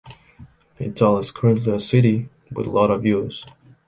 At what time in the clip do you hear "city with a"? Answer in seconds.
1.79-2.71